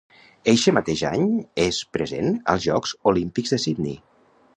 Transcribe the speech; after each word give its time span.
Eixe 0.51 0.71
mateix 0.77 1.03
any 1.09 1.27
és 1.65 1.81
present 1.97 2.31
als 2.55 2.65
Jocs 2.69 2.95
Olímpics 3.13 3.55
de 3.57 3.61
Sydney. 3.67 3.95